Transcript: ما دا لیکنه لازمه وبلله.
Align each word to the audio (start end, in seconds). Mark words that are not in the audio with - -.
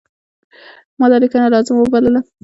ما 0.99 1.05
دا 1.11 1.17
لیکنه 1.23 1.47
لازمه 1.53 1.79
وبلله. 1.81 2.21